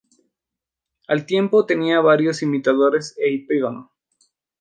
Al 1.09 1.17
mismo 1.17 1.25
tiempo 1.27 1.65
tenía 1.67 1.99
varios 2.01 2.41
imitadores 2.41 3.15
y 3.19 3.35
epígonos. 3.43 3.91